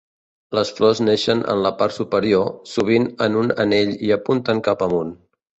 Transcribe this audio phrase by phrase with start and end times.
[0.57, 5.15] Les flors neixen en la part superior, sovint en un anell i apunten cap amunt.